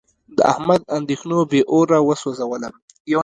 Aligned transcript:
د 0.37 0.39
احمد 0.53 0.81
اندېښنو 0.97 1.39
بې 1.51 1.61
اوره 1.71 1.99
و 2.03 2.09
سوزولم. 2.21 2.73